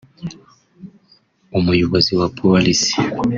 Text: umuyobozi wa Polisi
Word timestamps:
umuyobozi 1.57 2.11
wa 2.19 2.27
Polisi 2.39 2.93